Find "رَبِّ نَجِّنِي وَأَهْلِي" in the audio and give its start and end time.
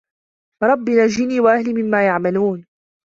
0.63-1.73